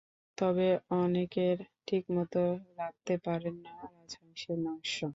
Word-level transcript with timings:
তবে 0.37 0.67
অনেকেই 0.97 1.53
ঠিকমতো 1.87 2.41
রাঁধতে 2.77 3.13
পারেন 3.25 3.55
না 3.65 3.71
রাজহাঁসের 3.85 4.57
মাংস! 4.65 4.95